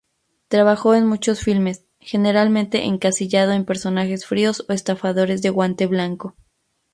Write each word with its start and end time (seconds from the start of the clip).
Trabajó 0.47 0.95
en 0.95 1.05
muchos 1.05 1.41
filmes, 1.41 1.85
generalmente 1.99 2.85
encasillado 2.85 3.51
en 3.51 3.65
personajes 3.65 4.25
fríos 4.25 4.65
o 4.67 4.73
estafadores 4.73 5.43
de 5.43 5.51
guante 5.51 5.85
blanco. 5.85 6.35